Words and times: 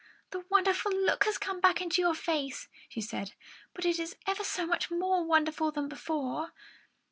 "The 0.31 0.39
wonderful 0.49 0.91
look 0.91 1.25
has 1.25 1.37
come 1.37 1.59
back 1.61 1.79
into 1.79 2.01
your 2.01 2.15
face," 2.15 2.67
she 2.89 3.01
said, 3.01 3.33
"but 3.75 3.85
it 3.85 3.99
is 3.99 4.15
ever 4.25 4.43
so 4.43 4.65
much 4.65 4.89
more 4.89 5.23
wonderful 5.23 5.71
than 5.71 5.87
before!" 5.87 6.51